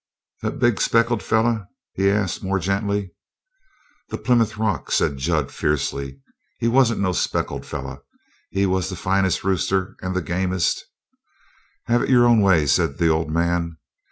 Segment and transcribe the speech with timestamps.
[0.41, 3.13] "The big speckled feller?" he asked more gently.
[4.09, 6.19] "The Plymouth Rock," said Jud fiercely.
[6.57, 7.99] "He wasn't no speckled feller!
[8.49, 10.85] He was the finest rooster and the gamest"
[11.85, 13.77] "Have it your own way," said the old man.